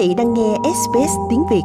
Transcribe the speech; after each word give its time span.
vị 0.00 0.14
đang 0.18 0.34
nghe 0.34 0.54
SBS 0.62 1.14
tiếng 1.30 1.42
Việt. 1.50 1.62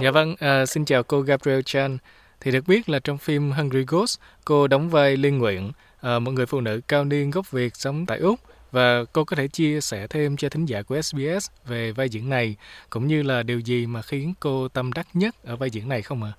Dạ 0.00 0.10
vâng, 0.10 0.34
à, 0.40 0.66
xin 0.66 0.84
chào 0.84 1.02
cô 1.02 1.20
Gabriel 1.20 1.60
Chan. 1.64 1.98
Thì 2.40 2.50
được 2.50 2.64
biết 2.68 2.88
là 2.88 2.98
trong 3.04 3.18
phim 3.18 3.50
Hungry 3.50 3.84
Ghost, 3.88 4.20
cô 4.44 4.66
đóng 4.66 4.88
vai 4.88 5.16
Liên 5.16 5.38
Nguyện, 5.38 5.70
à, 6.02 6.18
một 6.18 6.30
người 6.30 6.46
phụ 6.46 6.60
nữ 6.60 6.80
cao 6.88 7.04
niên 7.04 7.30
gốc 7.30 7.50
Việt 7.52 7.70
sống 7.74 8.04
tại 8.08 8.18
Úc. 8.18 8.38
Và 8.72 9.04
cô 9.12 9.24
có 9.24 9.36
thể 9.36 9.48
chia 9.48 9.80
sẻ 9.80 10.06
thêm 10.10 10.36
cho 10.36 10.48
thính 10.48 10.64
giả 10.64 10.82
của 10.88 11.00
SBS 11.00 11.50
về 11.68 11.92
vai 11.96 12.08
diễn 12.08 12.30
này, 12.30 12.56
cũng 12.90 13.06
như 13.06 13.22
là 13.22 13.42
điều 13.42 13.58
gì 13.58 13.86
mà 13.86 14.00
khiến 14.02 14.34
cô 14.40 14.68
tâm 14.68 14.90
đắc 14.96 15.06
nhất 15.14 15.34
ở 15.46 15.56
vai 15.56 15.70
diễn 15.70 15.88
này 15.88 16.02
không 16.02 16.22
ạ? 16.22 16.32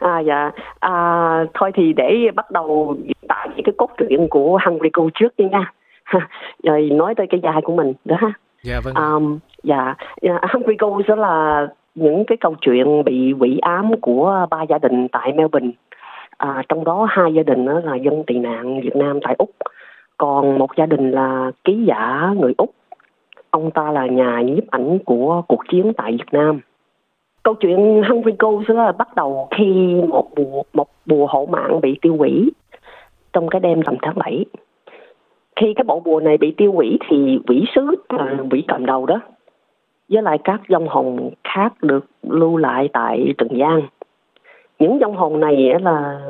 À? 0.00 0.10
à 0.10 0.20
dạ, 0.20 0.50
à, 0.80 0.94
thôi 1.54 1.70
thì 1.74 1.92
để 1.96 2.12
bắt 2.34 2.50
đầu 2.50 2.96
tại 3.28 3.48
cái 3.64 3.72
cốt 3.78 3.90
truyện 3.98 4.26
của 4.30 4.58
Hungry 4.66 4.88
Ghost 4.92 5.14
trước 5.14 5.36
đi 5.36 5.44
nha. 5.50 5.72
rồi 6.62 6.90
nói 6.92 7.14
tới 7.14 7.26
cái 7.30 7.40
dài 7.42 7.62
của 7.64 7.74
mình 7.76 7.92
đó 8.04 8.16
ha 8.20 8.32
dạ 8.62 8.80
vâng. 8.80 8.94
Um, 8.94 9.38
dạ. 9.62 9.94
Yeah, 10.22 10.40
Hungry 10.52 10.76
Ghost 10.78 11.08
đó 11.08 11.14
là 11.14 11.68
những 11.94 12.24
cái 12.24 12.36
câu 12.40 12.54
chuyện 12.60 13.04
bị 13.04 13.32
quỷ 13.32 13.58
ám 13.58 14.00
của 14.00 14.46
ba 14.50 14.62
gia 14.62 14.78
đình 14.78 15.08
tại 15.08 15.32
Melbourne. 15.32 15.70
À, 16.36 16.62
trong 16.68 16.84
đó 16.84 17.06
hai 17.10 17.34
gia 17.34 17.42
đình 17.42 17.66
đó 17.66 17.80
là 17.84 17.96
dân 17.96 18.24
tị 18.26 18.38
nạn 18.38 18.80
Việt 18.80 18.96
Nam 18.96 19.18
tại 19.22 19.34
Úc. 19.38 19.50
Còn 20.16 20.58
một 20.58 20.76
gia 20.76 20.86
đình 20.86 21.10
là 21.10 21.50
ký 21.64 21.84
giả 21.84 22.32
người 22.40 22.54
Úc. 22.58 22.70
Ông 23.50 23.70
ta 23.70 23.90
là 23.90 24.06
nhà 24.06 24.40
nhiếp 24.40 24.70
ảnh 24.70 24.98
của 25.04 25.42
cuộc 25.48 25.60
chiến 25.68 25.92
tại 25.96 26.12
Việt 26.12 26.32
Nam. 26.32 26.60
Câu 27.42 27.54
chuyện 27.54 28.02
Hungry 28.08 28.32
Ghost 28.38 28.70
là 28.70 28.92
bắt 28.92 29.14
đầu 29.16 29.48
khi 29.56 29.94
một 30.08 30.28
bùa 30.36 30.62
một 30.72 30.88
bùa 31.06 31.26
hộ 31.26 31.46
mạng 31.46 31.80
bị 31.80 31.98
tiêu 32.02 32.16
hủy 32.16 32.50
trong 33.32 33.48
cái 33.48 33.60
đêm 33.60 33.80
rằm 33.80 33.94
tháng 34.02 34.18
7 34.18 34.44
khi 35.60 35.74
cái 35.74 35.84
bộ 35.84 36.00
bùa 36.00 36.20
này 36.20 36.38
bị 36.38 36.54
tiêu 36.56 36.72
hủy 36.72 36.98
thì 37.08 37.38
quỷ 37.46 37.64
sứ 37.74 37.94
là 38.08 38.36
quỷ 38.50 38.64
cầm 38.68 38.86
đầu 38.86 39.06
đó, 39.06 39.20
với 40.08 40.22
lại 40.22 40.38
các 40.44 40.60
dòng 40.68 40.88
hồn 40.88 41.30
khác 41.44 41.72
được 41.82 42.06
lưu 42.22 42.56
lại 42.56 42.88
tại 42.92 43.34
Trần 43.38 43.48
gian 43.52 43.82
những 44.78 45.00
dòng 45.00 45.16
hồn 45.16 45.40
này 45.40 45.74
là 45.80 46.20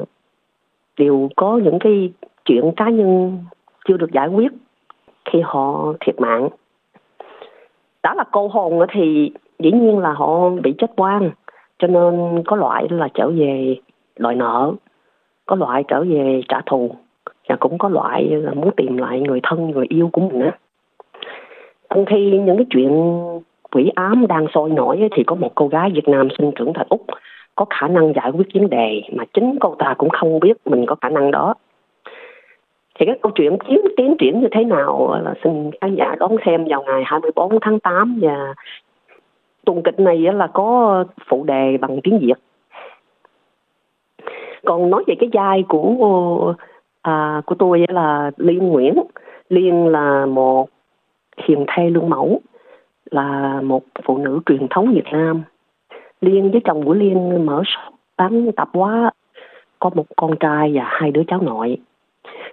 đều 0.96 1.28
có 1.36 1.60
những 1.64 1.78
cái 1.78 2.12
chuyện 2.44 2.72
cá 2.76 2.88
nhân 2.88 3.38
chưa 3.88 3.96
được 3.96 4.12
giải 4.12 4.28
quyết 4.28 4.52
khi 5.24 5.40
họ 5.44 5.92
thiệt 6.00 6.20
mạng. 6.20 6.48
Đã 8.02 8.14
là 8.14 8.24
cô 8.30 8.48
hồn 8.48 8.86
thì 8.92 9.32
dĩ 9.58 9.72
nhiên 9.72 9.98
là 9.98 10.12
họ 10.12 10.50
bị 10.50 10.74
chết 10.78 10.90
quan 10.96 11.30
cho 11.78 11.88
nên 11.88 12.42
có 12.46 12.56
loại 12.56 12.86
là 12.90 13.08
trở 13.14 13.30
về 13.30 13.76
đòi 14.18 14.34
nợ, 14.34 14.72
có 15.46 15.56
loại 15.56 15.84
trở 15.88 16.04
về 16.04 16.42
trả 16.48 16.60
thù 16.66 16.90
và 17.48 17.56
cũng 17.56 17.78
có 17.78 17.88
loại 17.88 18.24
là 18.24 18.54
muốn 18.54 18.70
tìm 18.76 18.96
lại 18.96 19.20
người 19.20 19.40
thân, 19.42 19.70
người 19.70 19.86
yêu 19.88 20.10
của 20.12 20.20
mình 20.20 20.40
á. 20.40 20.58
Trong 21.90 22.04
khi 22.04 22.38
những 22.38 22.56
cái 22.56 22.66
chuyện 22.70 22.90
quỷ 23.70 23.90
ám 23.94 24.26
đang 24.26 24.46
sôi 24.54 24.70
nổi 24.70 25.08
thì 25.16 25.24
có 25.24 25.34
một 25.34 25.50
cô 25.54 25.68
gái 25.68 25.90
Việt 25.94 26.08
Nam 26.08 26.28
sinh 26.38 26.52
trưởng 26.56 26.72
tại 26.74 26.86
Úc, 26.88 27.04
có 27.54 27.64
khả 27.70 27.88
năng 27.88 28.12
giải 28.12 28.30
quyết 28.30 28.46
vấn 28.54 28.70
đề 28.70 29.02
mà 29.12 29.24
chính 29.34 29.58
cô 29.60 29.74
ta 29.78 29.94
cũng 29.98 30.08
không 30.08 30.40
biết 30.40 30.56
mình 30.64 30.86
có 30.86 30.94
khả 31.00 31.08
năng 31.08 31.30
đó. 31.30 31.54
Thì 32.98 33.06
cái 33.06 33.18
câu 33.22 33.32
chuyện 33.34 33.56
tiến 33.68 33.80
tiến 33.96 34.16
triển 34.18 34.40
như 34.40 34.48
thế 34.52 34.64
nào 34.64 35.20
là 35.22 35.34
xin 35.44 35.70
khán 35.80 35.94
giả 35.94 36.16
đón 36.18 36.36
xem 36.46 36.64
vào 36.68 36.82
ngày 36.82 37.02
24 37.06 37.60
tháng 37.60 37.80
8 37.80 38.18
và 38.22 38.54
tuần 39.64 39.82
kịch 39.82 40.00
này 40.00 40.18
là 40.18 40.46
có 40.46 41.04
phụ 41.28 41.44
đề 41.44 41.76
bằng 41.76 42.00
tiếng 42.02 42.18
Việt. 42.18 42.38
Còn 44.64 44.90
nói 44.90 45.04
về 45.06 45.14
cái 45.20 45.28
vai 45.32 45.64
của 45.68 46.54
à, 47.08 47.42
của 47.46 47.54
tôi 47.54 47.84
là 47.88 48.30
Liên 48.36 48.68
Nguyễn. 48.68 48.94
Liên 49.48 49.86
là 49.86 50.26
một 50.26 50.68
hiền 51.46 51.64
thê 51.68 51.90
lương 51.90 52.10
mẫu 52.10 52.40
là 53.10 53.60
một 53.62 53.82
phụ 54.04 54.18
nữ 54.18 54.40
truyền 54.46 54.66
thống 54.70 54.94
Việt 54.94 55.06
Nam. 55.12 55.42
Liên 56.20 56.50
với 56.50 56.60
chồng 56.64 56.84
của 56.84 56.94
Liên 56.94 57.46
mở 57.46 57.62
shop 57.66 57.94
bán 58.16 58.52
tạp 58.52 58.68
hóa 58.72 59.10
có 59.78 59.90
một 59.94 60.04
con 60.16 60.36
trai 60.40 60.72
và 60.74 60.82
hai 60.84 61.10
đứa 61.10 61.22
cháu 61.26 61.40
nội. 61.42 61.76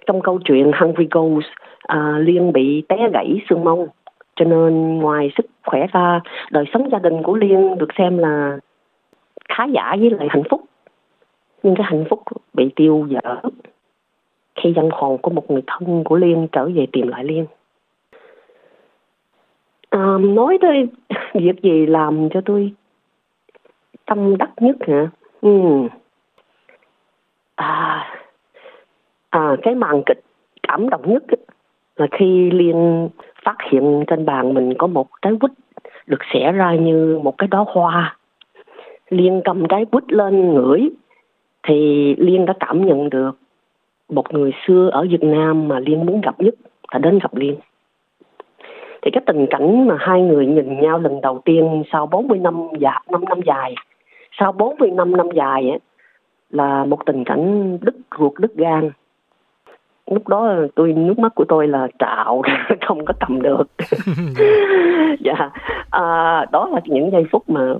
Trong 0.06 0.22
câu 0.22 0.38
chuyện 0.44 0.72
Hungry 0.80 1.06
Ghost 1.10 1.46
à, 1.82 2.18
Liên 2.18 2.52
bị 2.52 2.82
té 2.88 2.96
gãy 3.12 3.40
xương 3.48 3.64
mông. 3.64 3.88
Cho 4.36 4.44
nên 4.44 4.98
ngoài 4.98 5.30
sức 5.36 5.46
khỏe 5.64 5.86
ra 5.92 6.20
đời 6.50 6.64
sống 6.72 6.88
gia 6.92 6.98
đình 6.98 7.22
của 7.22 7.36
Liên 7.36 7.78
được 7.78 7.88
xem 7.98 8.18
là 8.18 8.58
khá 9.48 9.64
giả 9.64 9.96
với 10.00 10.10
lại 10.10 10.28
hạnh 10.30 10.42
phúc. 10.50 10.60
Nhưng 11.62 11.74
cái 11.74 11.86
hạnh 11.90 12.04
phúc 12.10 12.22
bị 12.54 12.70
tiêu 12.76 13.06
dở 13.10 13.36
khi 14.56 14.72
dân 14.76 14.88
hồn 14.92 15.18
của 15.18 15.30
một 15.30 15.50
người 15.50 15.62
thân 15.66 16.04
của 16.04 16.16
Liên 16.16 16.48
trở 16.52 16.68
về 16.74 16.86
tìm 16.92 17.08
lại 17.08 17.24
Liên. 17.24 17.46
À, 19.90 20.18
nói 20.20 20.58
tới 20.60 20.86
việc 21.34 21.62
gì 21.62 21.86
làm 21.86 22.28
cho 22.30 22.40
tôi 22.44 22.72
tâm 24.06 24.36
đắc 24.36 24.50
nhất 24.60 24.76
hả? 24.88 25.10
Ừ. 25.40 25.50
À, 27.54 28.14
à 29.30 29.56
cái 29.62 29.74
màn 29.74 30.02
kịch 30.06 30.20
cảm 30.68 30.88
động 30.90 31.02
nhất 31.04 31.22
là 31.96 32.06
khi 32.12 32.50
Liên 32.50 33.08
phát 33.44 33.56
hiện 33.70 34.04
trên 34.06 34.26
bàn 34.26 34.54
mình 34.54 34.74
có 34.78 34.86
một 34.86 35.08
trái 35.22 35.32
quýt 35.40 35.50
được 36.06 36.20
xẻ 36.32 36.52
ra 36.52 36.74
như 36.74 37.20
một 37.22 37.38
cái 37.38 37.48
đó 37.48 37.64
hoa. 37.68 38.16
Liên 39.08 39.40
cầm 39.44 39.68
trái 39.68 39.84
quýt 39.84 40.12
lên 40.12 40.54
ngửi 40.54 40.90
thì 41.62 42.14
Liên 42.18 42.46
đã 42.46 42.54
cảm 42.60 42.86
nhận 42.86 43.10
được 43.10 43.32
một 44.08 44.34
người 44.34 44.52
xưa 44.66 44.88
ở 44.92 45.06
Việt 45.10 45.22
Nam 45.22 45.68
mà 45.68 45.80
Liên 45.80 46.06
muốn 46.06 46.20
gặp 46.20 46.40
nhất 46.40 46.54
là 46.92 46.98
đến 46.98 47.18
gặp 47.18 47.34
Liên. 47.34 47.56
Thì 49.02 49.10
cái 49.10 49.22
tình 49.26 49.46
cảnh 49.50 49.86
mà 49.86 49.96
hai 49.98 50.22
người 50.22 50.46
nhìn 50.46 50.80
nhau 50.80 50.98
lần 50.98 51.20
đầu 51.20 51.40
tiên 51.44 51.82
sau 51.92 52.06
40 52.06 52.38
năm 52.38 52.68
dạ, 52.80 53.00
5 53.10 53.24
năm 53.24 53.40
dài, 53.46 53.74
sau 54.32 54.52
40 54.52 54.90
năm 54.90 55.16
năm 55.16 55.30
dài 55.34 55.70
ấy, 55.70 55.78
là 56.50 56.84
một 56.84 57.06
tình 57.06 57.24
cảnh 57.24 57.78
đứt 57.80 57.94
ruột 58.18 58.32
đứt 58.38 58.54
gan. 58.54 58.90
Lúc 60.10 60.28
đó 60.28 60.54
tôi 60.74 60.92
nước 60.92 61.18
mắt 61.18 61.34
của 61.34 61.44
tôi 61.48 61.68
là 61.68 61.88
trạo 61.98 62.42
không 62.86 63.04
có 63.04 63.14
cầm 63.20 63.42
được. 63.42 63.68
dạ, 65.20 65.50
à, 65.90 66.44
đó 66.52 66.68
là 66.72 66.80
những 66.84 67.10
giây 67.10 67.24
phút 67.30 67.48
mà 67.48 67.74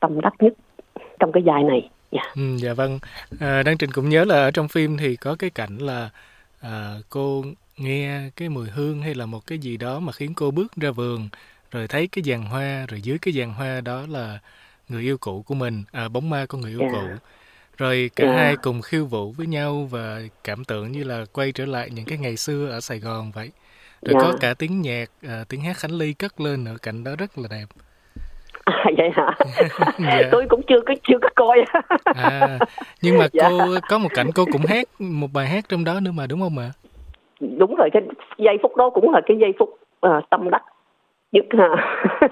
tâm 0.00 0.20
đắc 0.20 0.34
nhất 0.40 0.52
trong 1.18 1.32
cái 1.32 1.42
dài 1.42 1.64
này. 1.64 1.88
Dạ. 2.12 2.22
Ừ, 2.34 2.56
dạ 2.56 2.74
vâng. 2.74 2.98
À, 3.40 3.62
Đăng 3.62 3.78
Trình 3.78 3.92
cũng 3.92 4.08
nhớ 4.08 4.24
là 4.24 4.34
ở 4.34 4.50
trong 4.50 4.68
phim 4.68 4.96
thì 4.96 5.16
có 5.16 5.36
cái 5.38 5.50
cảnh 5.50 5.78
là 5.78 6.10
à, 6.60 6.94
cô 7.08 7.44
nghe 7.76 8.30
cái 8.36 8.48
mùi 8.48 8.68
hương 8.68 9.02
hay 9.02 9.14
là 9.14 9.26
một 9.26 9.46
cái 9.46 9.58
gì 9.58 9.76
đó 9.76 10.00
mà 10.00 10.12
khiến 10.12 10.34
cô 10.34 10.50
bước 10.50 10.76
ra 10.76 10.90
vườn 10.90 11.28
rồi 11.70 11.88
thấy 11.88 12.06
cái 12.06 12.22
giàn 12.22 12.42
hoa 12.44 12.86
rồi 12.88 13.00
dưới 13.00 13.18
cái 13.18 13.34
giàn 13.34 13.52
hoa 13.52 13.80
đó 13.80 14.06
là 14.08 14.38
người 14.88 15.02
yêu 15.02 15.18
cũ 15.18 15.42
của 15.42 15.54
mình, 15.54 15.84
à, 15.92 16.08
bóng 16.08 16.30
ma 16.30 16.46
của 16.46 16.58
người 16.58 16.70
yêu 16.70 16.80
yeah. 16.80 16.92
Dạ. 16.92 16.98
cũ. 17.00 17.08
Rồi 17.76 18.10
cả 18.16 18.24
yeah. 18.24 18.36
Dạ. 18.36 18.42
hai 18.42 18.56
cùng 18.56 18.82
khiêu 18.82 19.06
vũ 19.06 19.32
với 19.32 19.46
nhau 19.46 19.88
và 19.90 20.20
cảm 20.44 20.64
tưởng 20.64 20.92
như 20.92 21.04
là 21.04 21.24
quay 21.32 21.52
trở 21.52 21.66
lại 21.66 21.90
những 21.90 22.04
cái 22.04 22.18
ngày 22.18 22.36
xưa 22.36 22.68
ở 22.70 22.80
Sài 22.80 22.98
Gòn 22.98 23.32
vậy. 23.32 23.50
Rồi 24.02 24.14
yeah. 24.14 24.22
có 24.22 24.32
dạ. 24.32 24.38
cả 24.40 24.54
tiếng 24.54 24.82
nhạc, 24.82 25.10
à, 25.22 25.44
tiếng 25.48 25.60
hát 25.60 25.76
Khánh 25.76 25.98
Ly 25.98 26.12
cất 26.12 26.40
lên 26.40 26.64
ở 26.64 26.78
cảnh 26.78 27.04
đó 27.04 27.16
rất 27.16 27.38
là 27.38 27.48
đẹp. 27.48 27.66
À, 28.68 28.84
vậy 28.96 29.10
hả? 29.14 29.34
dạ. 29.98 30.28
Tôi 30.30 30.46
cũng 30.48 30.60
chưa 30.62 30.80
có 30.80 30.94
chưa 31.08 31.18
có 31.22 31.28
coi. 31.34 31.64
à, 32.04 32.58
nhưng 33.02 33.18
mà 33.18 33.26
dạ. 33.32 33.48
cô 33.50 33.74
có 33.88 33.98
một 33.98 34.08
cảnh 34.14 34.26
cô 34.34 34.44
cũng 34.52 34.62
hát 34.68 34.86
một 34.98 35.26
bài 35.34 35.46
hát 35.46 35.64
trong 35.68 35.84
đó 35.84 36.00
nữa 36.02 36.10
mà 36.14 36.26
đúng 36.28 36.40
không 36.40 36.58
ạ? 36.58 36.70
Đúng 37.40 37.74
rồi, 37.74 37.90
cái 37.92 38.02
giây 38.38 38.58
phút 38.62 38.76
đó 38.76 38.90
cũng 38.90 39.10
là 39.10 39.20
cái 39.26 39.36
giây 39.40 39.52
phút 39.58 39.68
uh, 40.06 40.30
tâm 40.30 40.50
đắc 40.50 40.62
nhất 41.32 41.44
ha. 41.58 41.98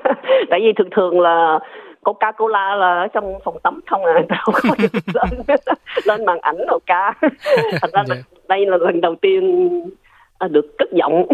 Tại 0.50 0.60
vì 0.60 0.72
thường 0.76 0.90
thường 0.90 1.20
là 1.20 1.58
Coca 2.04 2.32
Cola 2.32 2.74
là 2.74 3.02
ở 3.02 3.08
trong 3.14 3.38
phòng 3.44 3.56
tắm 3.62 3.80
không 3.90 4.04
à, 4.04 4.12
đâu 4.28 4.54
có 4.62 4.74
lên 4.78 5.58
lên 6.04 6.24
màn 6.24 6.38
ảnh 6.40 6.66
đâu 6.66 6.78
ca. 6.86 7.12
Thành 7.80 7.90
ra 7.92 8.04
dạ. 8.06 8.14
đây 8.48 8.66
là 8.66 8.76
lần 8.76 9.00
đầu 9.00 9.14
tiên 9.14 9.70
à, 10.38 10.48
được 10.48 10.78
cất 10.78 10.88
giọng 10.92 11.26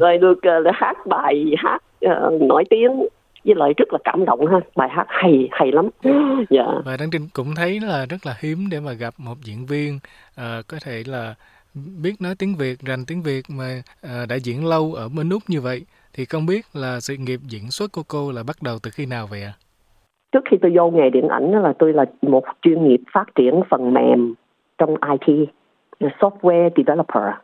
rồi 0.00 0.18
được 0.18 0.38
uh, 0.38 0.74
hát 0.74 1.06
bài 1.06 1.54
hát 1.58 1.82
uh, 2.06 2.42
nổi 2.42 2.64
tiếng 2.70 3.08
với 3.48 3.56
lại 3.56 3.74
rất 3.76 3.92
là 3.92 3.98
cảm 4.04 4.24
động 4.24 4.46
ha. 4.46 4.60
Bài 4.76 4.88
hát 4.92 5.06
hay 5.08 5.48
hay 5.52 5.72
lắm. 5.72 5.88
Dạ. 6.50 6.66
Và 6.84 6.96
đăng 7.00 7.10
trinh 7.10 7.28
cũng 7.34 7.54
thấy 7.56 7.80
là 7.80 8.06
rất 8.10 8.26
là 8.26 8.34
hiếm 8.40 8.58
để 8.70 8.80
mà 8.80 8.92
gặp 8.92 9.14
một 9.18 9.34
diễn 9.44 9.66
viên 9.66 9.94
uh, 9.96 10.66
có 10.68 10.76
thể 10.84 11.02
là 11.06 11.34
biết 12.02 12.14
nói 12.20 12.34
tiếng 12.38 12.56
việt 12.56 12.78
rành 12.80 13.04
tiếng 13.06 13.22
việt 13.22 13.42
mà 13.58 13.82
uh, 14.06 14.28
đã 14.28 14.36
diễn 14.36 14.66
lâu 14.66 14.94
ở 14.94 15.08
bên 15.16 15.30
úc 15.30 15.42
như 15.48 15.60
vậy. 15.60 15.80
Thì 16.12 16.24
không 16.24 16.46
biết 16.46 16.64
là 16.74 17.00
sự 17.00 17.14
nghiệp 17.16 17.40
diễn 17.48 17.70
xuất 17.70 17.92
của 17.92 18.02
cô 18.08 18.32
là 18.32 18.42
bắt 18.46 18.56
đầu 18.62 18.76
từ 18.82 18.90
khi 18.90 19.06
nào 19.06 19.26
vậy 19.30 19.42
ạ? 19.42 19.52
À? 19.54 19.58
trước 20.32 20.44
khi 20.50 20.56
tôi 20.62 20.72
vô 20.76 20.90
nghề 20.90 21.10
điện 21.10 21.28
ảnh 21.28 21.62
là 21.62 21.72
tôi 21.78 21.92
là 21.92 22.04
một 22.22 22.44
chuyên 22.62 22.88
nghiệp 22.88 23.00
phát 23.12 23.24
triển 23.34 23.60
phần 23.70 23.94
mềm 23.94 24.34
trong 24.78 24.94
IT 25.10 25.48
software 26.00 26.70
developer. 26.76 27.34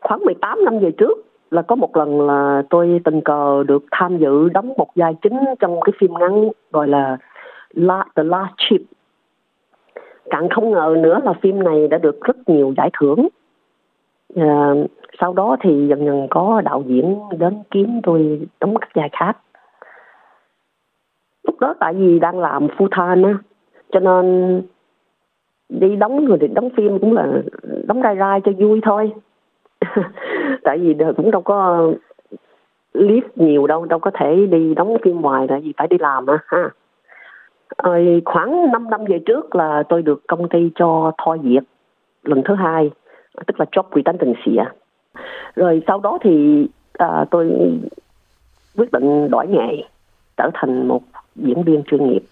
Khoảng 0.00 0.20
18 0.24 0.64
năm 0.64 0.78
về 0.78 0.90
trước 0.98 1.18
là 1.52 1.62
có 1.62 1.76
một 1.76 1.96
lần 1.96 2.20
là 2.26 2.62
tôi 2.70 3.00
tình 3.04 3.20
cờ 3.20 3.64
được 3.64 3.84
tham 3.90 4.18
dự 4.18 4.48
đóng 4.48 4.72
một 4.76 4.88
vai 4.94 5.14
chính 5.22 5.38
trong 5.60 5.80
cái 5.80 5.92
phim 6.00 6.10
ngắn 6.20 6.50
gọi 6.72 6.88
là 6.88 7.16
La, 7.74 8.04
The 8.16 8.22
Last 8.22 8.52
Ship. 8.58 8.82
Càng 10.30 10.48
không 10.48 10.70
ngờ 10.70 10.96
nữa 10.98 11.20
là 11.24 11.32
phim 11.42 11.62
này 11.62 11.88
đã 11.88 11.98
được 11.98 12.20
rất 12.20 12.48
nhiều 12.48 12.74
giải 12.76 12.90
thưởng. 13.00 13.28
à, 14.36 14.74
sau 15.20 15.32
đó 15.32 15.56
thì 15.60 15.86
dần 15.88 16.04
dần 16.04 16.26
có 16.30 16.62
đạo 16.64 16.82
diễn 16.86 17.18
đến 17.38 17.62
kiếm 17.70 18.00
tôi 18.02 18.40
đóng 18.60 18.74
các 18.80 18.88
vai 18.94 19.08
khác 19.12 19.38
lúc 21.42 21.60
đó 21.60 21.74
tại 21.80 21.94
vì 21.94 22.18
đang 22.18 22.38
làm 22.38 22.66
full 22.66 22.88
time 22.88 23.28
á 23.28 23.38
cho 23.92 24.00
nên 24.00 24.62
đi 25.68 25.96
đóng 25.96 26.24
người 26.24 26.38
thì 26.40 26.48
đóng 26.48 26.70
phim 26.76 26.98
cũng 26.98 27.12
là 27.12 27.26
đóng 27.86 28.02
rai 28.02 28.16
rai 28.16 28.40
cho 28.44 28.52
vui 28.58 28.80
thôi 28.82 29.12
tại 30.62 30.78
vì 30.78 30.94
cũng 31.16 31.30
đâu 31.30 31.42
có 31.42 31.90
live 32.94 33.28
nhiều 33.36 33.66
đâu 33.66 33.84
đâu 33.84 33.98
có 33.98 34.10
thể 34.14 34.46
đi 34.46 34.74
đóng 34.74 34.96
phim 35.02 35.20
ngoài 35.20 35.46
tại 35.48 35.60
vì 35.60 35.72
phải 35.76 35.88
đi 35.88 35.96
làm 36.00 36.26
mà 36.26 36.38
ha 36.46 36.70
rồi 37.84 38.22
khoảng 38.24 38.72
5 38.72 38.90
năm 38.90 39.04
về 39.04 39.18
trước 39.18 39.54
là 39.54 39.82
tôi 39.88 40.02
được 40.02 40.22
công 40.26 40.48
ty 40.48 40.70
cho 40.74 41.12
thôi 41.24 41.38
việc 41.42 41.62
lần 42.24 42.42
thứ 42.44 42.54
hai 42.54 42.90
tức 43.46 43.60
là 43.60 43.66
job 43.72 43.82
tình 44.18 44.34
à. 44.58 44.72
rồi 45.56 45.82
sau 45.86 46.00
đó 46.00 46.18
thì 46.22 46.66
à, 46.92 47.24
tôi 47.30 47.50
quyết 48.76 48.92
định 48.92 49.30
đổi 49.30 49.46
nghề 49.46 49.82
trở 50.36 50.50
thành 50.54 50.88
một 50.88 51.02
diễn 51.36 51.62
viên 51.62 51.82
chuyên 51.82 52.08
nghiệp 52.08 52.22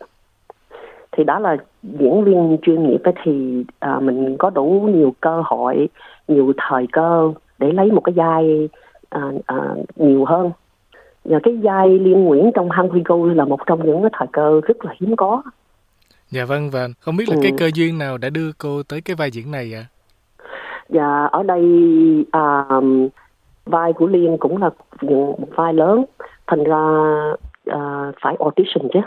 thì 1.12 1.24
đó 1.24 1.38
là 1.38 1.56
diễn 1.82 2.24
viên 2.24 2.58
chuyên 2.62 2.86
nghiệp 2.86 3.02
ấy 3.04 3.14
thì 3.22 3.64
à, 3.78 4.00
mình 4.00 4.36
có 4.38 4.50
đủ 4.50 4.88
nhiều 4.94 5.14
cơ 5.20 5.42
hội 5.44 5.88
nhiều 6.28 6.52
thời 6.56 6.86
cơ 6.92 7.32
để 7.60 7.72
lấy 7.72 7.90
một 7.92 8.00
cái 8.00 8.12
vai 8.12 8.68
à, 9.10 9.20
à, 9.46 9.56
nhiều 9.96 10.24
hơn. 10.24 10.50
Và 11.24 11.38
cái 11.42 11.56
vai 11.62 11.88
liên 11.88 12.24
nguyễn 12.24 12.50
trong 12.54 12.68
Hungry 12.70 13.02
Ghost 13.04 13.36
là 13.36 13.44
một 13.44 13.60
trong 13.66 13.86
những 13.86 14.02
cái 14.02 14.10
thời 14.12 14.28
cơ 14.32 14.60
rất 14.66 14.84
là 14.84 14.94
hiếm 15.00 15.16
có. 15.16 15.42
Dạ 16.30 16.44
vâng 16.44 16.70
và 16.70 16.88
không 17.00 17.16
biết 17.16 17.28
là 17.28 17.34
ừ. 17.34 17.40
cái 17.42 17.52
cơ 17.58 17.70
duyên 17.74 17.98
nào 17.98 18.18
đã 18.18 18.30
đưa 18.30 18.50
cô 18.58 18.82
tới 18.82 19.00
cái 19.00 19.16
vai 19.16 19.30
diễn 19.30 19.50
này 19.50 19.74
ạ? 19.74 19.80
À? 19.80 19.90
dạ 20.88 21.24
ở 21.32 21.42
đây 21.42 21.64
à, 22.30 22.64
vai 23.64 23.92
của 23.92 24.06
liên 24.06 24.36
cũng 24.40 24.62
là 24.62 24.70
một 25.00 25.38
vai 25.56 25.74
lớn. 25.74 26.04
Thành 26.46 26.64
ra 26.64 26.86
à, 27.66 28.12
phải 28.22 28.36
audition 28.38 28.88
chứ. 28.92 29.00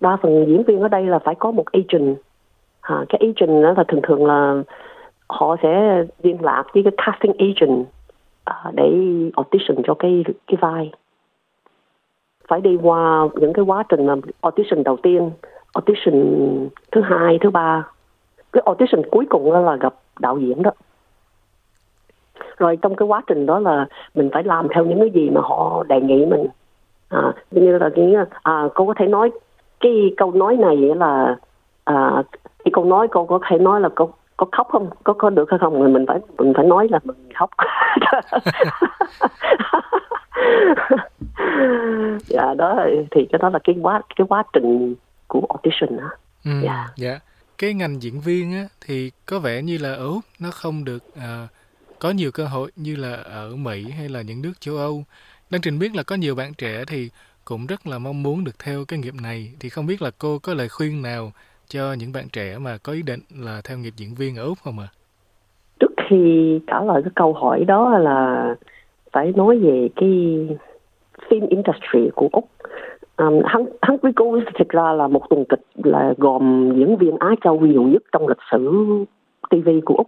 Đa 0.00 0.16
phần 0.22 0.44
diễn 0.48 0.62
viên 0.62 0.80
ở 0.80 0.88
đây 0.88 1.06
là 1.06 1.18
phải 1.18 1.34
có 1.34 1.50
một 1.50 1.64
agent. 1.72 2.16
À, 2.80 3.04
cái 3.08 3.20
agent 3.20 3.62
đó 3.62 3.74
là 3.76 3.84
thường 3.88 4.00
thường 4.02 4.26
là 4.26 4.62
họ 5.28 5.56
sẽ 5.62 6.04
liên 6.22 6.44
lạc 6.44 6.64
với 6.74 6.82
cái 6.82 6.92
casting 6.96 7.32
agent 7.38 7.86
à, 8.44 8.70
để 8.74 8.92
audition 9.36 9.82
cho 9.84 9.94
cái 9.94 10.24
cái 10.46 10.56
vai. 10.60 10.92
Phải 12.48 12.60
đi 12.60 12.76
qua 12.82 13.28
những 13.34 13.52
cái 13.52 13.64
quá 13.64 13.82
trình 13.88 14.06
là 14.06 14.16
audition 14.40 14.84
đầu 14.84 14.96
tiên 14.96 15.30
audition 15.72 16.68
thứ 16.92 17.00
hai 17.00 17.38
thứ 17.40 17.50
ba. 17.50 17.88
Cái 18.52 18.62
audition 18.66 19.10
cuối 19.10 19.26
cùng 19.30 19.52
là 19.52 19.76
gặp 19.76 19.94
đạo 20.20 20.38
diễn 20.38 20.62
đó. 20.62 20.70
Rồi 22.56 22.78
trong 22.82 22.94
cái 22.94 23.06
quá 23.06 23.22
trình 23.26 23.46
đó 23.46 23.58
là 23.58 23.86
mình 24.14 24.30
phải 24.32 24.44
làm 24.44 24.68
theo 24.74 24.84
những 24.84 24.98
cái 24.98 25.10
gì 25.10 25.30
mà 25.30 25.40
họ 25.40 25.84
đề 25.88 26.00
nghị 26.00 26.26
mình. 26.26 26.46
À 27.08 27.32
như 27.50 27.78
là 27.78 27.90
cái 27.94 28.14
à 28.42 28.68
cô 28.74 28.86
có 28.86 28.94
thể 28.96 29.06
nói 29.06 29.30
cái 29.80 30.14
câu 30.16 30.32
nói 30.32 30.56
này 30.56 30.76
là 30.76 31.36
à 31.84 32.22
cái 32.64 32.72
câu 32.72 32.84
nói 32.84 33.08
cô 33.08 33.24
có 33.24 33.38
thể 33.50 33.58
nói 33.58 33.80
là 33.80 33.88
cô 33.94 34.10
có 34.38 34.46
khóc 34.52 34.68
không? 34.70 34.90
Có 35.04 35.12
có 35.12 35.30
được 35.30 35.50
hay 35.50 35.58
không? 35.58 35.92
Mình 35.92 36.04
phải 36.08 36.18
mình 36.38 36.52
phải 36.56 36.66
nói 36.66 36.88
là 36.90 36.98
mình 37.04 37.16
khóc. 37.38 37.50
Dạ 42.26 42.54
đó 42.58 42.84
thì 43.10 43.26
cái 43.32 43.38
đó 43.38 43.48
là 43.48 43.58
cái 43.64 43.76
quá 43.82 44.02
cái 44.16 44.26
quá 44.30 44.42
trình 44.52 44.94
của 45.26 45.46
audition 45.48 45.98
á. 45.98 46.08
Ừ, 46.44 46.50
dạ. 46.64 46.88
dạ. 46.96 47.20
Cái 47.58 47.74
ngành 47.74 48.02
diễn 48.02 48.20
viên 48.20 48.52
á 48.52 48.64
thì 48.86 49.10
có 49.26 49.38
vẻ 49.38 49.62
như 49.62 49.78
là 49.78 49.92
ở 49.92 50.06
úc 50.06 50.24
nó 50.38 50.50
không 50.50 50.84
được 50.84 51.04
uh, 51.16 51.50
có 51.98 52.10
nhiều 52.10 52.30
cơ 52.32 52.46
hội 52.46 52.70
như 52.76 52.96
là 52.96 53.14
ở 53.14 53.56
mỹ 53.56 53.90
hay 53.90 54.08
là 54.08 54.22
những 54.22 54.42
nước 54.42 54.52
châu 54.60 54.76
âu. 54.76 55.04
Đang 55.50 55.60
trình 55.60 55.78
biết 55.78 55.94
là 55.94 56.02
có 56.02 56.16
nhiều 56.16 56.34
bạn 56.34 56.54
trẻ 56.54 56.84
thì 56.86 57.10
cũng 57.44 57.66
rất 57.66 57.86
là 57.86 57.98
mong 57.98 58.22
muốn 58.22 58.44
được 58.44 58.58
theo 58.58 58.84
cái 58.84 58.98
nghiệp 58.98 59.14
này. 59.22 59.52
Thì 59.60 59.68
không 59.68 59.86
biết 59.86 60.02
là 60.02 60.10
cô 60.18 60.38
có 60.38 60.54
lời 60.54 60.68
khuyên 60.68 61.02
nào 61.02 61.32
cho 61.68 61.94
những 61.98 62.12
bạn 62.12 62.24
trẻ 62.32 62.58
mà 62.58 62.78
có 62.82 62.92
ý 62.92 63.02
định 63.02 63.20
là 63.44 63.60
theo 63.64 63.78
nghiệp 63.78 63.92
diễn 63.96 64.14
viên 64.18 64.36
ở 64.36 64.44
úc 64.44 64.58
không 64.64 64.78
ạ 64.78 64.88
à? 64.90 64.94
trước 65.80 65.92
khi 66.08 66.60
trả 66.66 66.80
lời 66.84 67.02
cái 67.04 67.12
câu 67.14 67.32
hỏi 67.32 67.64
đó 67.64 67.98
là 67.98 68.54
phải 69.12 69.32
nói 69.36 69.58
về 69.58 69.88
cái 69.96 70.46
phim 71.30 71.46
industry 71.46 72.10
của 72.14 72.28
úc 72.32 72.48
um, 73.18 73.42
Hungry 73.82 74.12
Ghost 74.16 74.46
thực 74.58 74.68
ra 74.68 74.92
là 74.92 75.08
một 75.08 75.30
tuần 75.30 75.44
kịch 75.48 75.62
là 75.84 76.14
gồm 76.18 76.72
diễn 76.76 76.96
viên 76.96 77.16
Á 77.18 77.34
Châu 77.44 77.60
nhiều 77.60 77.82
nhất 77.82 78.02
trong 78.12 78.28
lịch 78.28 78.42
sử 78.50 78.84
TV 79.50 79.68
của 79.84 79.94
Úc. 79.94 80.06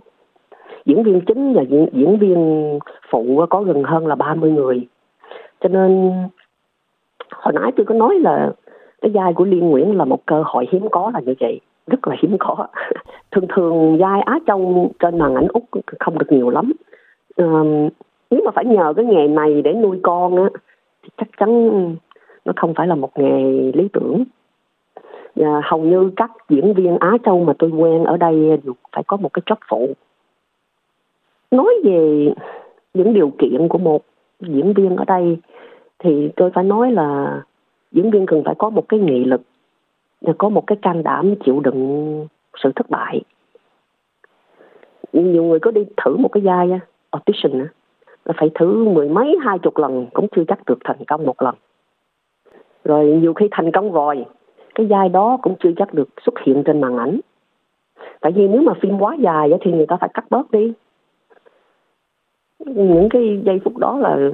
Diễn 0.85 1.03
viên 1.03 1.21
chính 1.21 1.55
và 1.55 1.63
diễn, 1.63 1.87
diễn 1.93 2.19
viên 2.19 2.79
phụ 3.11 3.47
có 3.51 3.63
gần 3.63 3.83
hơn 3.83 4.07
là 4.07 4.15
30 4.15 4.51
người. 4.51 4.87
Cho 5.61 5.69
nên 5.69 6.13
hồi 7.33 7.53
nãy 7.53 7.73
tôi 7.77 7.87
có 7.87 7.95
nói 7.95 8.15
là 8.21 8.51
cái 9.01 9.11
vai 9.11 9.33
của 9.35 9.45
Liên 9.45 9.71
Nguyễn 9.71 9.97
là 9.97 10.05
một 10.05 10.27
cơ 10.27 10.43
hội 10.47 10.67
hiếm 10.73 10.89
có 10.91 11.11
là 11.15 11.21
như 11.21 11.35
vậy. 11.41 11.61
Rất 11.87 12.09
là 12.09 12.17
hiếm 12.23 12.37
có. 12.39 12.67
Thường 13.31 13.47
thường 13.49 13.99
vai 13.99 14.21
Á 14.21 14.39
Châu 14.47 14.91
trên 14.99 15.19
màn 15.19 15.35
ảnh 15.35 15.47
Úc 15.49 15.65
không 16.01 16.19
được 16.19 16.33
nhiều 16.33 16.51
lắm. 16.51 16.73
Um, 17.37 17.89
nếu 18.31 18.41
mà 18.45 18.51
phải 18.55 18.65
nhờ 18.65 18.93
cái 18.97 19.05
nghề 19.05 19.29
này 19.29 19.63
để 19.63 19.73
nuôi 19.73 20.01
con 20.03 20.37
á 20.37 20.51
thì 21.03 21.09
chắc 21.17 21.29
chắn 21.39 21.71
nó 22.45 22.53
không 22.57 22.75
phải 22.75 22.87
là 22.87 22.95
một 22.95 23.19
nghề 23.19 23.73
lý 23.75 23.89
tưởng. 23.93 24.25
Và 25.37 25.61
hầu 25.65 25.81
như 25.81 26.11
các 26.17 26.31
diễn 26.49 26.75
viên 26.75 26.99
Á 26.99 27.13
Châu 27.25 27.45
mà 27.45 27.53
tôi 27.59 27.71
quen 27.71 28.05
ở 28.05 28.17
đây 28.17 28.35
đều 28.65 28.75
phải 28.93 29.03
có 29.07 29.17
một 29.17 29.33
cái 29.33 29.43
job 29.47 29.57
phụ. 29.69 29.89
Nói 31.51 31.75
về 31.85 32.33
những 32.95 33.15
điều 33.15 33.33
kiện 33.39 33.69
của 33.69 33.79
một 33.79 34.03
diễn 34.41 34.73
viên 34.73 34.97
ở 34.97 35.05
đây 35.05 35.39
thì 35.99 36.31
tôi 36.37 36.51
phải 36.55 36.65
nói 36.65 36.93
là 36.93 37.41
diễn 37.93 38.11
viên 38.11 38.27
cần 38.27 38.43
phải 38.45 38.55
có 38.59 38.71
một 38.71 38.89
cái 38.89 39.01
nghị 39.01 39.25
lực, 39.25 39.43
có 40.39 40.49
một 40.49 40.67
cái 40.67 40.79
can 40.83 41.03
đảm 41.03 41.35
chịu 41.45 41.61
đựng 41.61 42.27
sự 42.63 42.73
thất 42.77 42.91
bại. 42.91 43.21
Nhiều 45.13 45.45
người 45.45 45.59
có 45.59 45.71
đi 45.71 45.85
thử 45.97 46.17
một 46.17 46.29
cái 46.33 46.43
vai 46.43 46.71
uh, 46.71 46.81
audition 47.11 47.63
uh, 47.63 47.69
là 48.25 48.35
phải 48.37 48.51
thử 48.55 48.85
mười 48.85 49.09
mấy, 49.09 49.37
hai 49.43 49.59
chục 49.59 49.79
lần, 49.79 50.07
cũng 50.13 50.27
chưa 50.37 50.45
chắc 50.49 50.65
được 50.67 50.79
thành 50.85 51.05
công 51.07 51.27
một 51.27 51.43
lần. 51.43 51.55
Rồi 52.85 53.07
nhiều 53.07 53.35
khi 53.35 53.49
thành 53.51 53.73
công 53.73 53.93
rồi, 53.93 54.25
cái 54.75 54.87
vai 54.87 55.09
đó 55.09 55.39
cũng 55.43 55.55
chưa 55.61 55.71
chắc 55.77 55.95
được 55.95 56.09
xuất 56.23 56.35
hiện 56.45 56.63
trên 56.67 56.81
màn 56.81 56.97
ảnh. 56.97 57.21
Tại 58.21 58.33
vì 58.33 58.49
nếu 58.49 58.63
mà 58.63 58.73
phim 58.81 58.99
quá 58.99 59.17
dài 59.21 59.51
thì 59.61 59.73
người 59.73 59.87
ta 59.87 59.97
phải 60.01 60.11
cắt 60.15 60.25
bớt 60.31 60.51
đi. 60.51 60.73
Những 62.59 63.09
cái 63.11 63.41
giây 63.45 63.61
phút 63.65 63.77
đó 63.77 63.99
là 63.99 64.31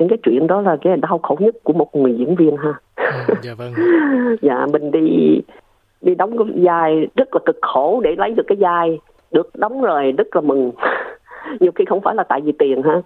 những 0.00 0.08
cái 0.08 0.18
chuyện 0.22 0.46
đó 0.46 0.60
là 0.60 0.76
cái 0.82 0.96
đau 0.96 1.20
khổ 1.22 1.36
nhất 1.38 1.54
của 1.62 1.72
một 1.72 1.96
người 1.96 2.14
diễn 2.18 2.34
viên 2.34 2.56
ha. 2.56 2.72
Ừ, 2.96 3.34
dạ 3.42 3.54
vâng. 3.54 3.72
Dạ 4.42 4.66
mình 4.72 4.90
đi 4.90 5.40
đi 6.00 6.14
đóng 6.14 6.38
cái 6.38 6.46
vai 6.64 7.06
rất 7.16 7.34
là 7.34 7.40
cực 7.46 7.58
khổ 7.62 8.00
để 8.04 8.14
lấy 8.18 8.30
được 8.30 8.42
cái 8.46 8.56
vai 8.60 8.98
được 9.32 9.50
đóng 9.54 9.82
rồi 9.82 10.12
rất 10.18 10.36
là 10.36 10.40
mừng. 10.40 10.72
Nhiều 11.60 11.72
khi 11.74 11.84
không 11.84 12.00
phải 12.00 12.14
là 12.14 12.22
tại 12.22 12.40
vì 12.40 12.52
tiền 12.52 12.82
ha 12.82 13.02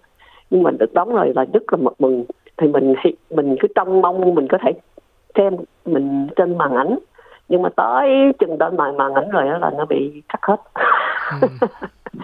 nhưng 0.51 0.63
mà 0.63 0.71
được 0.71 0.95
đóng 0.95 1.15
rồi 1.15 1.33
là 1.37 1.45
rất 1.53 1.73
là 1.73 1.79
mừng. 1.99 2.25
Thì 2.57 2.69
mình 2.69 2.95
mình 3.31 3.57
cứ 3.61 3.69
trông 3.75 4.01
mong 4.01 4.35
mình 4.35 4.49
có 4.49 4.59
thể 4.63 4.73
xem 5.35 5.57
mình 5.87 6.27
trên 6.37 6.59
màn 6.59 6.75
ảnh 6.75 6.99
nhưng 7.49 7.63
mà 7.63 7.69
tới 7.77 8.33
chừng 8.39 8.59
đến 8.59 8.77
màn 8.77 8.97
màn 8.97 9.15
ảnh 9.15 9.31
rồi 9.31 9.45
đó 9.45 9.59
là 9.59 9.71
nó 9.79 9.85
bị 9.85 10.23
cắt 10.29 10.41
hết. 10.43 10.57
Ừ. 11.41 11.49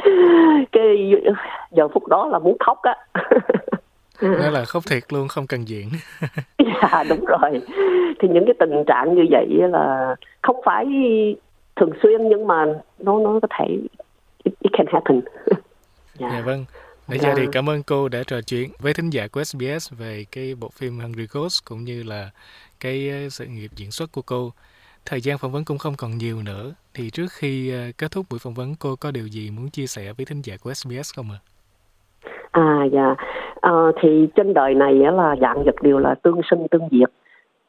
cái 0.72 1.14
giờ 1.70 1.88
phút 1.88 2.06
đó 2.06 2.26
là 2.26 2.38
muốn 2.38 2.56
khóc 2.60 2.78
á 2.82 2.94
đó 4.22 4.50
là 4.52 4.64
khóc 4.64 4.82
thiệt 4.90 5.02
luôn 5.12 5.28
không 5.28 5.46
cần 5.46 5.68
diễn 5.68 5.88
dạ 6.58 7.04
đúng 7.08 7.24
rồi 7.24 7.62
thì 8.20 8.28
những 8.28 8.44
cái 8.46 8.54
tình 8.58 8.84
trạng 8.86 9.14
như 9.14 9.26
vậy 9.30 9.46
là 9.70 10.16
không 10.42 10.60
phải 10.64 10.86
thường 11.76 11.90
xuyên 12.02 12.28
nhưng 12.28 12.46
mà 12.46 12.64
nó 12.98 13.18
nó 13.18 13.38
có 13.42 13.48
thể 13.58 13.66
it, 14.44 14.54
it 14.60 14.72
can 14.72 14.86
happen 14.92 15.20
dạ. 16.18 16.28
dạ 16.32 16.42
vâng 16.44 16.64
Nãy 17.10 17.18
giờ 17.18 17.34
thì 17.36 17.46
cảm 17.52 17.70
ơn 17.70 17.82
cô 17.82 18.08
đã 18.08 18.22
trò 18.26 18.40
chuyện 18.40 18.70
với 18.78 18.94
thính 18.94 19.10
giả 19.10 19.28
của 19.32 19.44
SBS 19.44 19.92
về 19.98 20.24
cái 20.32 20.54
bộ 20.60 20.68
phim 20.68 21.00
Hungry 21.00 21.26
Ghost 21.32 21.64
cũng 21.64 21.84
như 21.84 22.02
là 22.02 22.30
cái 22.80 23.10
ờ, 23.10 23.28
sự 23.28 23.46
nghiệp 23.46 23.70
diễn 23.76 23.90
xuất 23.90 24.12
của 24.12 24.22
cô. 24.22 24.52
Thời 25.04 25.20
gian 25.20 25.38
phỏng 25.38 25.52
vấn 25.52 25.64
cũng 25.64 25.78
không 25.78 25.94
còn 25.98 26.18
nhiều 26.18 26.42
nữa. 26.42 26.72
Thì 26.94 27.10
trước 27.10 27.26
khi 27.32 27.70
ờ, 27.70 27.78
kết 27.98 28.10
thúc 28.10 28.26
buổi 28.30 28.38
phỏng 28.38 28.54
vấn, 28.54 28.74
cô 28.74 28.96
có 28.96 29.10
điều 29.10 29.26
gì 29.26 29.50
muốn 29.50 29.70
chia 29.70 29.86
sẻ 29.86 30.12
với 30.12 30.26
thính 30.26 30.42
giả 30.44 30.56
của 30.62 30.74
SBS 30.74 31.14
không 31.16 31.30
ạ? 31.30 31.38
À? 32.50 32.62
à 32.62 32.84
dạ, 32.92 33.14
à, 33.60 33.72
thì 34.00 34.28
trên 34.34 34.54
đời 34.54 34.74
này 34.74 34.94
là 34.94 35.36
dạng 35.40 35.64
vật 35.64 35.74
đều 35.82 35.98
là 35.98 36.14
tương 36.14 36.40
sinh 36.50 36.68
tương 36.70 36.88
diệt. 36.90 37.10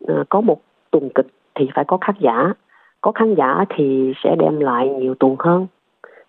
À, 0.07 0.23
có 0.29 0.41
một 0.41 0.61
tuần 0.91 1.09
kịch 1.15 1.27
thì 1.55 1.69
phải 1.75 1.85
có 1.87 1.97
khán 2.01 2.15
giả, 2.19 2.53
có 3.01 3.11
khán 3.11 3.35
giả 3.35 3.65
thì 3.69 4.13
sẽ 4.23 4.35
đem 4.39 4.59
lại 4.59 4.89
nhiều 4.89 5.15
tuần 5.19 5.35
hơn. 5.39 5.67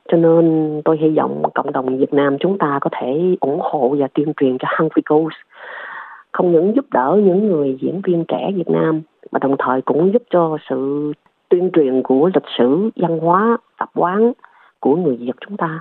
Cho 0.08 0.16
nên 0.16 0.80
tôi 0.84 0.98
hy 0.98 1.08
vọng 1.08 1.42
cộng 1.54 1.72
đồng 1.72 1.98
Việt 1.98 2.12
Nam 2.14 2.36
chúng 2.40 2.58
ta 2.58 2.78
có 2.80 2.90
thể 3.00 3.36
ủng 3.40 3.60
hộ 3.62 3.96
và 3.98 4.08
tuyên 4.14 4.32
truyền 4.36 4.58
cho 4.58 4.68
Hungry 4.78 5.02
Ghost. 5.06 5.36
Không 6.32 6.52
những 6.52 6.76
giúp 6.76 6.84
đỡ 6.90 7.20
những 7.24 7.48
người 7.48 7.78
diễn 7.80 8.00
viên 8.04 8.24
trẻ 8.28 8.50
Việt 8.54 8.70
Nam 8.70 9.02
mà 9.32 9.38
đồng 9.38 9.56
thời 9.58 9.82
cũng 9.82 10.12
giúp 10.12 10.22
cho 10.30 10.58
sự 10.68 11.12
tuyên 11.48 11.70
truyền 11.72 12.02
của 12.02 12.30
lịch 12.34 12.48
sử 12.58 12.90
văn 12.96 13.18
hóa 13.18 13.58
tập 13.78 13.88
quán 13.94 14.32
của 14.80 14.96
người 14.96 15.16
Việt 15.16 15.32
chúng 15.40 15.56
ta 15.56 15.80